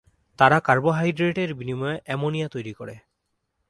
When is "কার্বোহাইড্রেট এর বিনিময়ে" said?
0.59-2.01